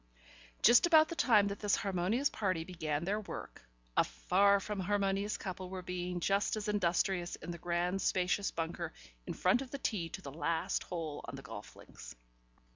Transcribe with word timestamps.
Just 0.63 0.87
about 0.87 1.09
the 1.09 1.15
time 1.15 1.49
that 1.49 1.59
this 1.59 1.75
harmonious 1.75 2.31
party 2.31 2.63
began 2.63 3.03
their 3.05 3.19
work, 3.19 3.61
a 3.95 4.03
far 4.03 4.59
from 4.59 4.79
harmonious 4.79 5.37
couple 5.37 5.69
were 5.69 5.83
being 5.83 6.19
just 6.19 6.55
as 6.55 6.67
industrious 6.67 7.35
in 7.35 7.51
the 7.51 7.59
grand 7.59 8.01
spacious 8.01 8.49
bunker 8.49 8.93
in 9.27 9.35
front 9.35 9.61
of 9.61 9.69
the 9.69 9.77
tee 9.77 10.09
to 10.09 10.21
the 10.23 10.33
last 10.33 10.81
hole 10.85 11.21
on 11.25 11.35
the 11.35 11.43
golf 11.43 11.75
links. 11.75 12.15